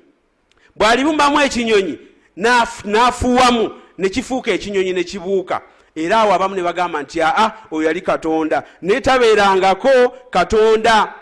[0.75, 1.99] Bw'alibumbamu ekinyonyi
[2.37, 5.61] n'af- n'afuuwamu ne kifuuka ekinyonyi ne kibuuka.
[5.95, 8.63] Era awo abamu ne bagamba nti aa oyo yali katonda.
[8.81, 9.89] Naye tabeerangako
[10.29, 11.13] katonda.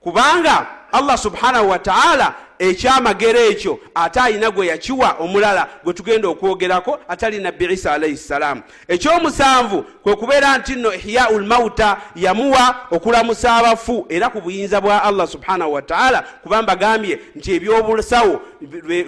[0.00, 7.38] Kubanga allah subhanahu wataala ekyamagero ekyo ate alina gwe yakiwa omulala gwe tugenda okwogerako atali
[7.38, 14.28] nabbi isa alaihi ssalaamu ekyomusanvu kwe kubeera nti nno ihyau lmauta yamuwa okulamusa abafu era
[14.28, 18.40] ku buyinza bwa allah subhanahu wataala kuba mbagambye nti ebyobusawo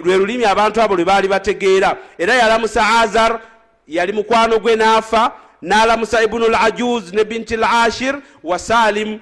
[0.03, 1.97] lwe lulimi abantu abo lwe baali bategeera.
[2.17, 3.39] Era yalamusa azar
[3.87, 9.19] yali mukwano gwe n'afa n'alamusa ibunu l ajuz ne binti l ashir wa salim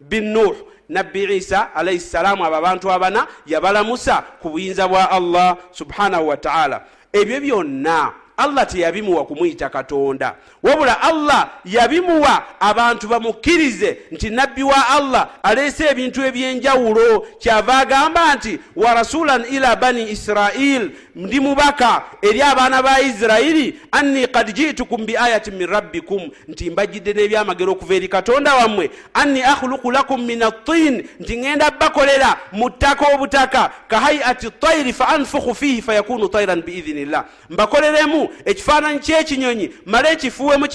[0.00, 0.54] bin nuh
[0.88, 7.40] nabbi isa alaihi ssalaamu abo abantu abana yabalamusa ku buyinza bwa allah subhanahu wataala ebyo
[7.40, 10.34] byonna allah teyabimuwa kumuyita katonda.
[10.62, 17.26] Wabula allah yabimuwa abantu bamukkirize nti nabbi wa allah aleese ebintu ebyenjawulo.
[17.38, 24.26] Kyava agamba nti wa rasulan ila bani israil ndi mubaka eri abaana ba isirayiri anni
[24.26, 30.22] kad jitukum biayatin min rabbikum nti mbajjidde n'ebyamagero okuva eri katonda wammwe anni akhuluku lakum
[30.22, 36.62] min attin nti ŋenda bakolera mu ttaka obutaka kahayati tairi fa anfukhu fihi fayakunu tairan
[36.62, 40.68] biidhinillah mbakoleremu ekifaananyi kyekinyonyi male ekifuuwemu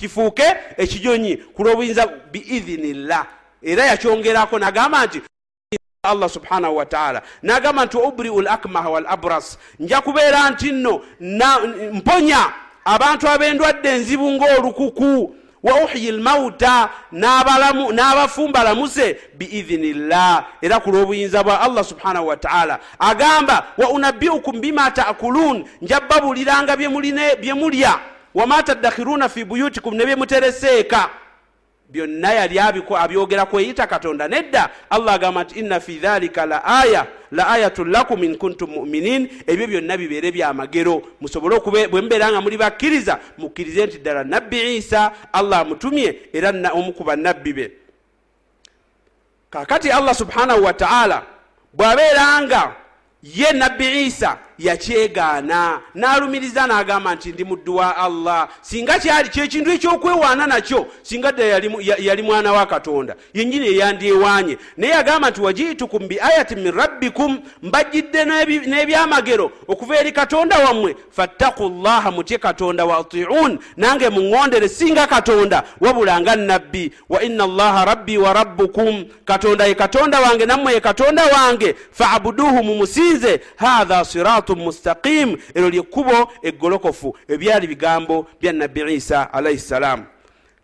[0.00, 3.26] kifuuke ekinyonyi ku lw'obuyinza biidhinillah.
[3.62, 5.22] Era yakyongerako nagamba nti
[6.02, 9.58] allah subhanahu wataala nagamba nti ubriu lakmaha wal abras.
[9.78, 11.02] Nja kubeera nti nno
[11.92, 12.52] mponya
[12.84, 22.26] abantu ab'endwadde enzibu ng'olukuku wa uhyi lmauta n'abafumbalamuse biidhinillah era ku lw'obuyinza bwa allah subhanahu
[22.26, 27.98] wataala agamba wa unabbiukum bima taakulun nja babuliranga bye mulya.
[28.34, 31.10] Wama tadakhiruna fi buyutikum ne byemutereseeka
[31.92, 34.28] byonna yali abyogera kweyita katonda.
[34.28, 39.28] Nedda allah agamba nti inna fi dhalika la aya la ayatun lakum in kuntum muminin.
[39.46, 45.12] Ebyo byonna bibeere byamagero musobole bwe mubeera nga muli bakkiriza mukkirize nti ddala nabbi isa
[45.32, 47.72] allah amutumye era omu ku bannabbi be.
[49.50, 51.22] Kakati allah subhanahu wataala
[51.74, 52.74] bw'abeeranga
[53.22, 58.48] ye nabbi isa yakyegaana n'alumiriza n'agamba nti ndi muddu wa allah.
[58.60, 61.60] Singa kyali kyekintu ekyokwewaana nakyo singa ddala
[61.98, 69.50] yali mwana wa katonda yenyini eyandyewaanye naye agamba nti wajiitukum biayatin min rabbikum mbajjidde n'ebyamagero
[69.68, 70.96] okuva eri katonda wammwe.
[71.10, 77.44] Fattaku llaha mutye katonda wa atiun nange muŋŋondere singa katonda wabula nga nabbi wa inna
[77.44, 81.74] allaha rabbi wa rabbukum katonda ye katonda wange nammwe ye katonda wange.
[81.92, 83.40] Faabuduhu mumusinze.
[83.56, 90.04] Hatha siratu mustaqim eryo lyekkubo eggolokofu ebyali bigambo bya nabbi isa alaihi ssalaamu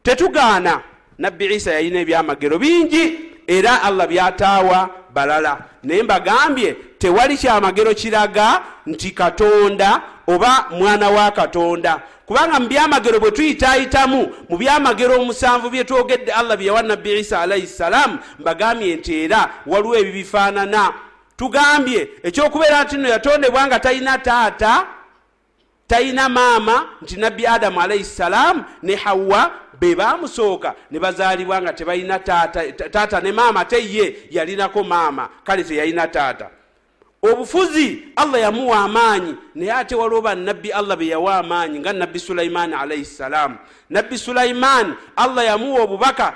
[0.03, 0.81] tetugaana
[1.19, 5.59] nabbi isa yalina ebyamagero bingi era allah byataawa balala.
[5.83, 12.01] Naye mbagambye tewali kyamagero kiraga nti katonda oba mwana wa katonda.
[12.27, 18.19] Kubanga mu byamagero bwe tuyitaayitamu mu byamagero omusanvu byetwogedde allah byeyawa nabbi isa alaihi ssalaamu
[18.39, 20.93] mbagambye nti era waliwo ebibifaanana
[21.39, 24.87] tugambye ekyokubeera nti nno yatondebwa nga talina taata
[25.87, 32.19] talina maama nti nabbi adamu alaihi ssalaamu ne hawa be bamusooka ne bazaalibwa nga tebalina
[32.19, 36.51] taata ne maama te ye yalinako maama kale teyalina taata.
[37.23, 42.75] Obufuzi allah yamuwa amaanyi naye ate waliwo bannabbi allah be yawa amaanyi nga nabbi sulaimaani
[42.75, 43.57] alaihi ssalaamu
[43.91, 46.35] nabbi sulaimaani allah yamuwa obubaka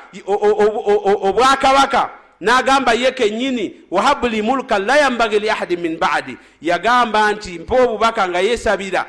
[1.22, 2.10] obwakabaka
[2.42, 6.36] n'agamba ye kennyini wahabuli mulka la yambagi li ahadi min baadi.
[6.62, 9.06] Yagamba nti mpa obubaka nga yesabira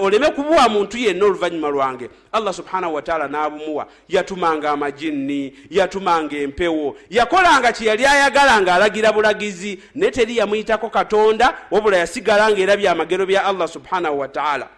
[0.00, 2.10] oleme kubuwa muntu yenna oluvannyuma lwange.
[2.32, 3.86] Allah subhanahu wataala n'abumuwa.
[4.08, 6.96] Yatumanga amajinni yatumanga empewo.
[7.10, 13.26] Yakolanga kyeyali ayagala nga alagira bulagizi naye teri yamuyitako katonda wabula yasigala nga era byamagero
[13.26, 14.68] bya allah subhanahu wataala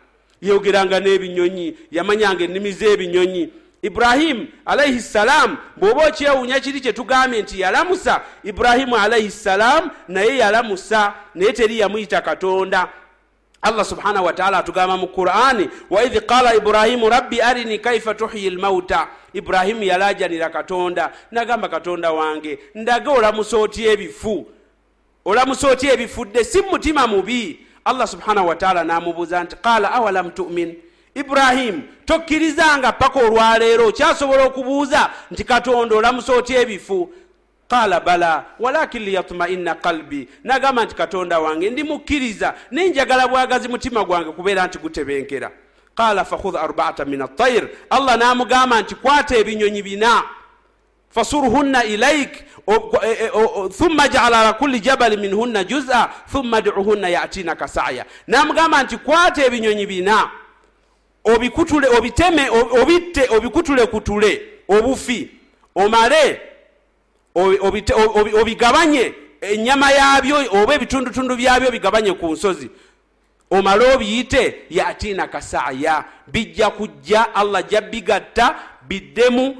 [0.42, 3.50] yeyogeranga n'ebinyonyi yamanyanga ennimi z'ebinyonyi
[3.82, 11.14] iburahimu alaihi ssalaamu bw'oba okyewuunya kiri kye tugambye nti yalamusa iburahimu alaihi ssalaamu naye yalamusa
[11.34, 12.88] naye teri yamuyita katonda.
[13.62, 19.82] Allah subhanahu wataala atugamba mu qurani waidh qala iburahimu rabbi arini kaifa tuhyi lmauta iburahimu
[19.82, 21.12] yalajanira katonda.
[21.30, 24.46] Nagamba katonda wange ndage olamusa otya ebifu.
[25.24, 27.66] Olamusa otya ebifudde si mutima mubi.
[27.84, 30.76] Allah subhanahu wataala namubuuza nti qala awalam tumin
[31.20, 33.86] iburahimu tokkirizanga paka olwaleero.
[33.86, 37.10] Okyasobola okubuuza nti katonda olamusa otya ebifu?
[37.68, 40.28] Qala bala walakin liyatmaina qalbi.
[40.44, 42.54] Nagamba nti katonda wange ndi mukkiriza.
[42.70, 45.50] Naye njagala bwagazi mutima gwange kubeera nti gutebenkera.
[45.94, 50.22] Qala fakhudh arbaata min atair allah namugamba nti kwata ebinyonyi bina.
[51.10, 52.44] Fasurhunna ilaik
[53.78, 58.04] thumma jala ala kulli jabali minhunna juza thumma duhunna yatinaka saya.
[58.26, 60.30] Namugamba nti kwata ebinyonyi bina
[61.34, 62.48] obikutule obiteme
[62.82, 65.30] obitte obikutule kutule obufi
[65.74, 66.40] omale
[68.40, 72.70] obigabanye enyama yabyo oba ebitundutundu byabyo bigabanye ku nsozi.
[73.50, 78.56] Omale obiyite yatina kasaya bijja kujja allah jabbigatta
[78.88, 79.56] biddemu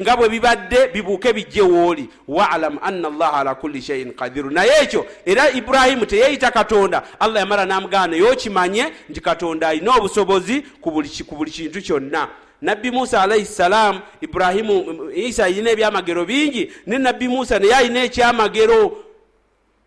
[0.00, 5.06] nga bwe bibadde bibuuke bijje wooli waalamu anna allaha ala kulli shaiin qadiru naye ekyo
[5.26, 11.50] era iburahimu teyeyita katonda allah yamala namugamba naye okimanye nti katonda alina obusobozi ku buli
[11.50, 12.28] kintu kyonna.
[12.62, 19.04] Nabbi musa alaihi ssalaamu iburahimu isa alina ebyamagero bingi ne nabbi musa naye alina ekyamagero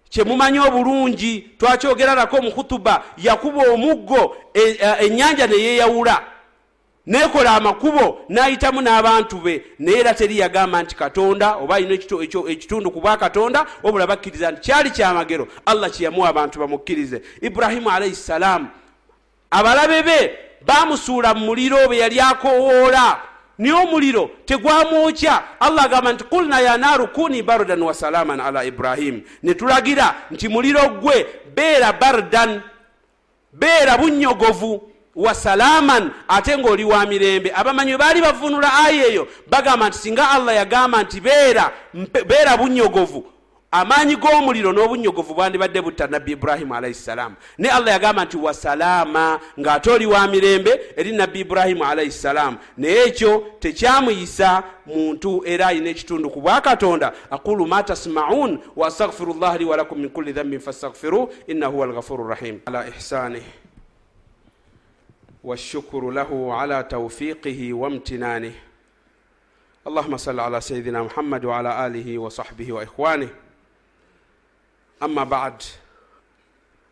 [0.10, 1.50] kyemumanyi obulungi.
[1.58, 4.36] Twakyogerarako mu khutuba yakuba omuggo
[5.00, 5.82] ennyanja e,
[7.08, 9.64] nekola amakubo nayitamu n'abantu be.
[9.80, 14.92] Naye era teri yagamba nti katonda oba alina ekitundu ku bwakatonda wabula bakkiriza nti kyali
[14.92, 17.22] kyamagero allah kyeyamuwa abantu bamukkirize.
[17.42, 18.68] Ibrahimu alaihi ssalaamu
[19.52, 23.20] abalabe be bamusuula mu muliro bwe yali akowoola.
[23.58, 25.44] Naye omuliro tegwamwokya.
[25.60, 31.26] Allah agamba nti kulna ya naaru kuni bardan wasalaman ala ibrahimu netulagira nti muliro gwe
[31.56, 32.62] beera bardan
[33.54, 37.52] beera bunnyogovu wasalaman ate ngaoli wa mirembe.
[37.56, 41.72] Abamanyi baali bavunula aya eyo bagamba nti singa allah yagamba nti beera
[42.28, 43.26] beera bunyogovu
[43.72, 49.92] amaanyi g'omuliro n'obunyogovu bwandibadde butta nabbi ibrahimu alaihi ssalaamu ne allah yagamba nti wasalaama ng'ate
[49.92, 56.30] oli wa mirembe eri nabbi ibrahimu alaihi ssalaamu naye ekyo tekyamuyisa muntu era alina ekitundu
[56.30, 57.14] ku bwakatonda.
[57.32, 62.28] Aqulu ma tasmaun wa astagfiru llah li walakum min kulli dhambin fastagfiru innahu huwa alghafuru
[62.28, 63.44] rrahim ala ihsanih
[65.45, 68.53] والشكر له على توفيقه وامتنانه
[69.87, 73.29] اللهم صل على سيدنا محمد وعلى اله وصحبه واخوانه
[75.01, 75.65] amma bad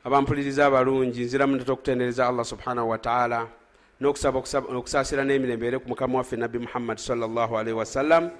[0.05, 3.49] abampuliriza abalungi nziramu ndeta okutendereza allah subhanahu wataala
[4.01, 8.31] nokusaba okusaasira n'emirembe ere ku mukama waffe nabbi muhammadi salllahalaihi wasallam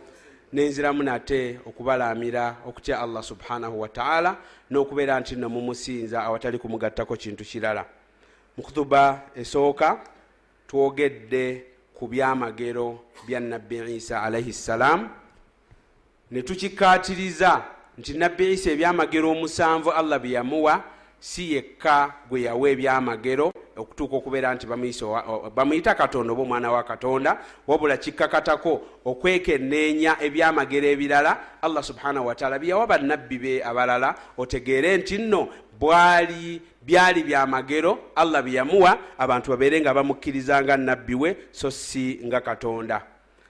[0.53, 4.37] nenziramu nate okubalamira okutya allah subhanahu wataala
[4.71, 7.85] n'okubeera nti no mumusinza awatali kumugattako kintu kirala
[8.60, 10.04] mukhutuba esooka
[10.68, 11.64] twogedde
[11.96, 15.10] ku byamagero bya nabbi isa alaihi ssalaamu
[16.32, 17.64] netukikatiriza
[17.98, 20.84] nti nabbi isa ebyamagero omusanvu allah bye yamuwa
[21.20, 24.68] si yekka gwe yawa ebyamagero okutuuka okubeera nti
[25.56, 31.38] bamuyita katonda oba omwana wa katonda wabula kikkakatako okwekenneenya ebyamagero ebirala.
[31.62, 35.48] Allah subhanahu wataala byeyawa bannabbi be abalala otegeere nti nno
[35.80, 42.20] bwali byali byamagero allah bye yamuwa abantu babeere nga bamukkiriza nga nabbi we so si
[42.26, 43.02] nga katonda.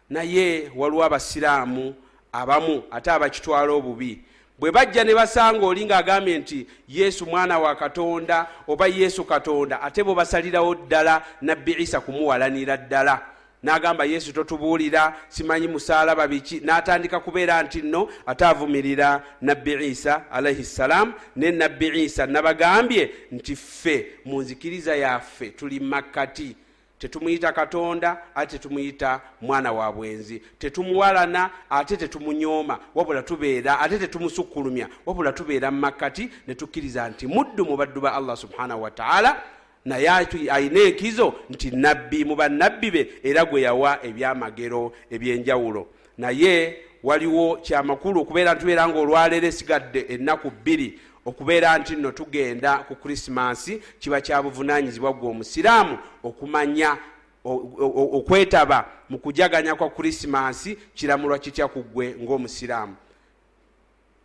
[0.09, 1.95] Naye waliwo abasiraamu
[2.31, 4.21] abamu ate abakitwala obubi
[4.59, 10.03] bwe bajja ne basanga oli ng'agambye nti yesu mwana wa katonda oba yesu katonda ate
[10.03, 13.21] bo basalirawo ddala nabbi isa kumuwalanira ddala
[13.63, 16.59] n'agamba yesu totubuulira simanyi musaalaba biki?
[16.59, 23.55] N'atandika kubeera nti nno ate avumirira nabbi isa alaihi ssalaamu ne nabbi isa nabagambye nti
[23.55, 26.55] ffe mu nzikiriza yaffe tuli makkati.
[26.99, 30.41] Tetumuyita katonda ate tetumuyita mwana wa bwenzi.
[30.59, 38.01] Tetumuwalana ate tetumunyooma wabula tubeera ate tetumusukkulumya wabula tubeera mumakkati netukkiriza nti muddu mu baddu
[38.01, 39.41] ba allah subhanahu wataala
[39.85, 40.09] naye
[40.51, 45.87] ayina enkizo nti nabbi mu bannabbi be era gwe yawa ebyamagero ebyenjawulo.
[46.17, 52.95] Naye waliwo kyamakulu okubeera ntubeera nga olwaleero esigadde ennaku bbiri okubeera nti nno tugenda ku
[52.95, 56.97] krisimansi kiba kya buvunanyizibwa gwe omusiraamu okumanya
[57.43, 62.95] okwetaba mu kujaganya kwa krisimansi kiramulwa kitya ku ggwe ng'omusiraamu.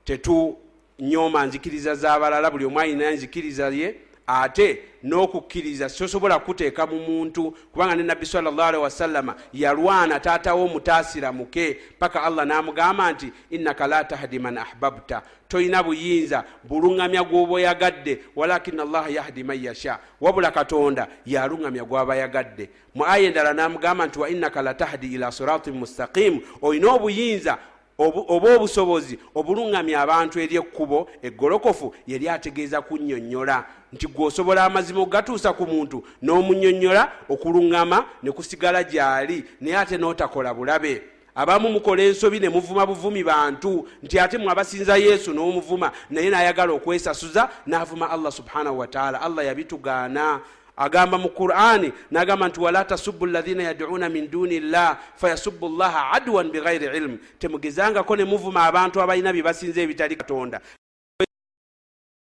[0.05, 3.95] Tetunyooma nzikiriza z'abalala buli omu ayina nzikiriza ye
[4.27, 11.79] ate n'okukkiriza sosobola kuteeka mu muntu kubanga ne nabbi salllahalihi wasallama yalwana taatawo omutaasira muke
[11.99, 15.23] paka allah n'amugamba nti innaka la tahdi man ahbabta.
[15.49, 19.99] Tolina buyinza buluŋŋamya gw'oba oyagadde walakina allaha yahdi man yasha.
[20.21, 25.33] Wabula katonda yaluŋŋamya gw'aba yagadde mu aya endala n'amugamba nti wa innaka la tahdi ila
[25.33, 27.59] siratin mustaqimu olina obuyinza
[27.99, 33.65] oba obusobozi obuluŋŋamya abantu eri ekkubo eggolokofu yali ategeeza kunnyonnyola.
[33.93, 41.03] Nti gweosobola amazima ogatuusa ku muntu n'omunnyonnyola okuluŋŋama ne kusigala gy'ali naye ate n'otakola bulabe.
[41.35, 46.73] Abamu mukola ensobi ne muvuma buvumi bantu nti ate mwe abasinza yesu n'omuvuma naye n'ayagala
[46.73, 50.41] okwesasuza n'avuma allah subhanahu wataala allah yabitugaana
[50.77, 56.51] agamba mu qurani nagamba nti wala tasubu lahina yaduuna min duni llah fayasubu llaha adwan
[56.51, 60.61] bighairi ilmu temugezangako ne muvuma abantu abalina bye basinza ebitali katonda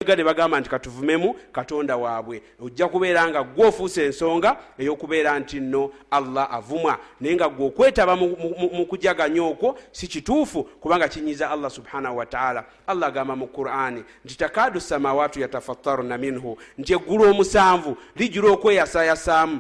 [0.08, 2.42] ne bagamba nti katuvumemu katonda waabwe.
[2.60, 6.98] Ojja kubeera nga gwe ofuusa ensonga ey'okubeera nti nno allah avumwa.
[7.20, 13.08] Naye nga gwe okwetaba mu kujaganya okwo si kituufu kubanga kinyiza allah subhanahu wataala allah
[13.10, 16.58] agamba mu qurani nti takaadu samawaatu yatafattaruna minhu.
[16.78, 19.60] Nti eggulu omusanvu lijula okweyasayasaamu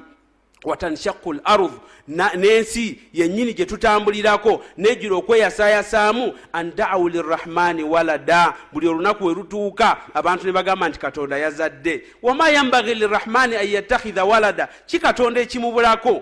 [0.63, 1.71] watanshaku lardu
[2.07, 8.53] n'ensi yennyini gye tutambulirako nejjula okweyasayasaamu an daau lirrahmani walada.
[8.73, 12.03] Buli olunaku we lutuuka abantu ne bagamba nti katonda yazadde.
[12.21, 14.69] Wama yambagi lirrahmani an yattakhidha walada?
[14.85, 16.21] Ki katonda ekimubulako?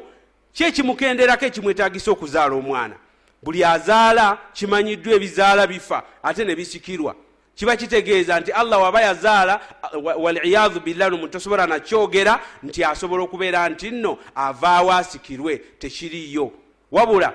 [0.54, 2.96] Ki ekimukenderako ekimwetagisa okuzaala omwana?
[3.44, 7.16] Buli azaala kimanyiddwa ebizaala bifa ate ne bisikirwa
[7.60, 9.60] kiba kitegeeza nti allah waba yazaala
[10.18, 16.52] waliyadhu billah nomuntu tosobola nakyogera nti asobola okubeera nti nno avaawo asikirwe tekiriyo
[16.92, 17.34] wabula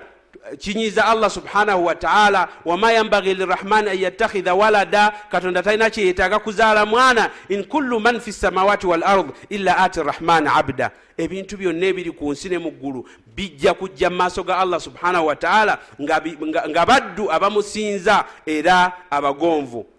[0.58, 7.30] kinyiza allah subhanahu wataala wama yambagi lirahmani an yattakhidha walada katonda talina kyeyetaaga kuzaala mwana
[7.48, 10.90] in kullu man fi samawati wal ard illa ati rahmani abda.
[11.16, 15.26] Ebintu byonna ebiri ku nsi ne mu ggulu bijja kujja mu maaso ga allah subhanahu
[15.26, 15.78] wataala
[16.68, 19.93] nga baddu abamusinza era abagonvu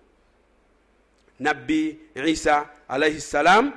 [1.39, 3.71] nabbi isa alaihi ssalam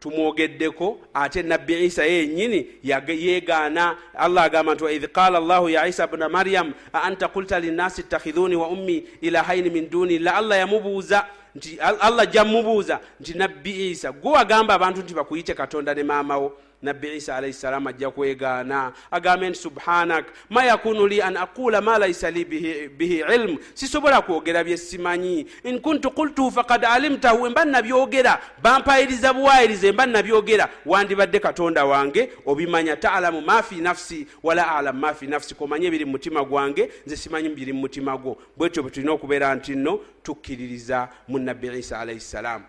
[0.00, 6.28] tumwogeddeko ate nabbi isa yenyini yegaana allah agamba nti waidh qala llahu ya isa bna
[6.28, 10.18] maryam a anta qulta linnasi ittakhidhuni wa ummi ilahaini min duni?
[10.18, 11.26] Llah allah yamubuuza
[11.56, 16.52] nti allah jamubuuza nti nabbi isa gwe wagamba abantu nti bakuyite katonda ne maamawo
[16.84, 21.98] nabbi isa alaihi salamu ajja kwegaana agambe nti subhanak ma yakunu li an aqula ma
[21.98, 28.40] laisa li bihi, bihi ilmu sisobola kwogera byesimanyi in kuntu qultuhu fakad alimtahu emba nabyogera.
[28.62, 30.68] Bampayiriza buwayiriza emba nabyogera.
[30.86, 35.54] Wandibadde katonda wange obimanya talamu ma fi nafsi wala alamu ma fi nafsi.
[35.54, 38.36] Komanye ebiri mu mutima gwange nze simanyi biri mu mutima gwo.
[38.56, 42.64] Bwetyo bwetulina okubeera nti nno tukkiririza mu nabbi isa alaihi salaamu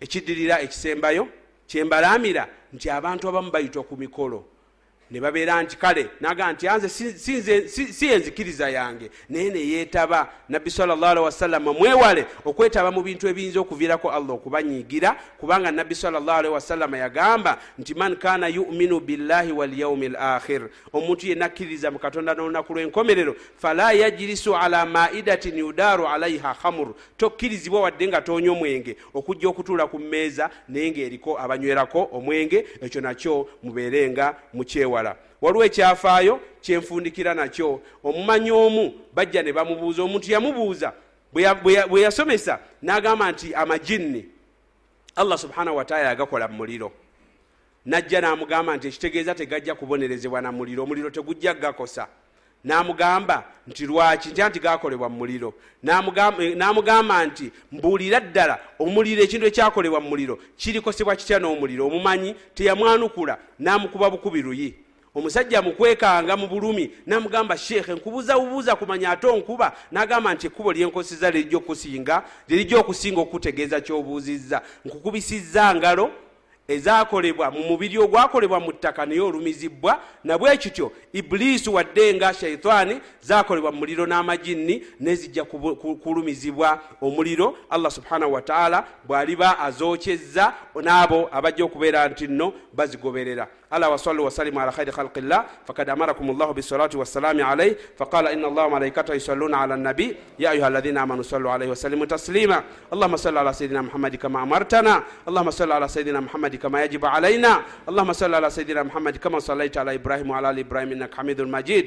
[0.00, 1.28] ekiddirira ekisembayo
[1.68, 4.44] kyembalamira nti abantu abamu bayitwa ku mikolo
[5.10, 9.10] ne babeera nti kale naga nti anze si enzikiriza yange.
[9.28, 15.94] Naye neyeetaba nabbi salllahalihi wasallama mwewale okwetaba mu bintu ebiyinza okuviirako allah okubanyiigira kubanga nabbi
[15.94, 22.34] salllahalihi wasallama yagamba nti man kana yuminu billahi walyaumi lakhir omuntu yenna akkiririza mu katonda
[22.34, 29.48] n'olunaku lw'enkomerero fala yajirisu ala maidatin yudaaru alaiha khamur tokkirizibwa wadde nga toonya omwenge okujja
[29.48, 35.16] okutuula ku mmeeza naye ngaeriko abanywerako omwenge ekyo nakyo mubeerenga mukyewa wala.
[35.40, 37.80] Waliwo ekyafaayo kyenfundikira nakyo.
[38.04, 40.92] Omumanyi omu bajja ne bamubuuza omuntu yamubuuza
[41.32, 44.26] bwe yasomesa n'agamba nti amajinni.
[45.16, 46.92] Allah subhanahu wataala yagakola mu muliro.
[47.86, 52.06] Najja n'amugamba nti ekitegeeza tegajja kubonerezebwa na muliro omuliro tegujja gakosa.
[52.64, 54.28] N'amugamba nti lwaki?
[54.28, 55.54] Ntya nti gakolebwa mu muliro.
[55.82, 61.86] N'amugamba nti mbuulira ddala omuliro ekintu ekyakolebwa mu muliro kirikosebwa kitya n'omuliro?
[61.86, 64.74] Omumanyi teyamwanukula n'amukuba bukubi luyi
[65.18, 69.72] omusajja mukwekanga mu bulumi namugamba sheekhe nkubuuza bubuuza kumanya ate onkuba.
[69.90, 74.62] Nagamba nti ekkubo lyenkosiza lirijja okusinga lirijja okusinga okukutegeeza kyobuuzizza.
[74.84, 76.10] Nkukubisizza ngalo
[76.68, 83.72] ezakolebwa mu mubiri ogwakolebwa mu ttaka naye olumizibwa nabwe kityo ibuliisi wadde nga shaitaani zakolebwa
[83.72, 85.44] mu muliro n'amajinni nezijja
[86.02, 87.56] kulumizibwa omuliro.
[87.70, 94.71] Allah subhanahu wataala bw'aliba azokyezza n'abo abajja okubeera nti nno bazigoberera ala wasallu wasalimu ala
[94.71, 99.77] khairi khalqi llah fakad amarakum llahu bisalati wassalami alaih faqala ina allaha malaikatahu yusalluna ala
[99.77, 104.41] nabi ya ayuha alladhina amanu sallu alaihi wasallimu taslima allahuma salli ala sayidina muhammadi kama
[104.41, 109.39] amartana allahuma salli ala sayidina muhammadi كما يجب علينا اللهم صل على سيدنا محمد كما
[109.39, 111.85] صليت على ابراهيم وعلى ال ابراهيم انك حميد مجيد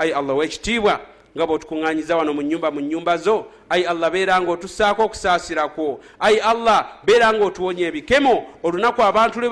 [0.00, 0.94] اي الله wekitiibwa
[1.37, 5.99] nga bwotukuŋŋanyiza wano mu nyumba mu nyumba zo ayi allah beera nga otussaako okusaasirako.
[6.19, 9.49] Ayi allah beera nga otuwonya ebikemo olunaku abantu lwe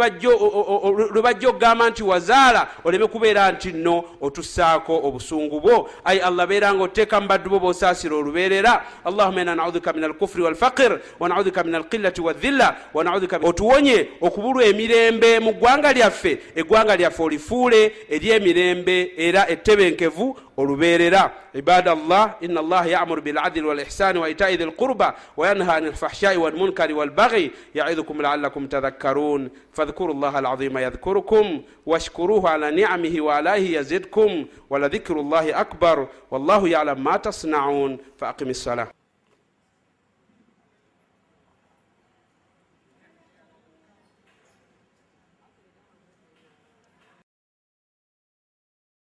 [1.21, 5.89] bajja okugamba nti wazaala oleme kubeera nti nno otussaako obusungu bwo.
[6.03, 8.83] Ayi allah beera nga oteeka mu baddu bo boosaasira olubeerera.
[9.05, 15.53] Allahuma ina naudhuka min alkufuri walfaqir wanaudhuka min alqillati wadhilla wanaudhuka otuwonye okubulwa emirembe mu
[15.53, 16.39] ggwanga lyaffe.
[16.55, 24.53] Eggwanga lyaffe olifuule ery'emirembe era ettebenkevu olubeerera عباد الله إن الله يأمر بالعدل والإحسان وإيتاء
[24.53, 32.49] ذي القربى وينهى عن الفحشاء والمنكر والبغي يعظكم لعلكم تذكرون فاذكروا الله العظيم يذكركم واشكروه
[32.49, 38.87] على نعمه وآلائه يزدكم ولذكر الله أكبر والله يعلم ما تصنعون فأقم الصلاة